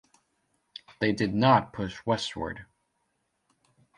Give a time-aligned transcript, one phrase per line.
[0.99, 2.65] They did not push westward.